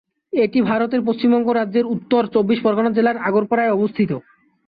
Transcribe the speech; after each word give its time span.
এটি 0.33 0.59
ভারতের 0.69 1.01
পশ্চিমবঙ্গ 1.07 1.47
রাজ্যের 1.51 1.85
উত্তর 1.95 2.21
চব্বিশ 2.33 2.59
পরগণা 2.61 2.91
জেলার 2.93 3.17
আগরপাড়ায় 3.27 3.73
অবস্থিত। 3.73 4.11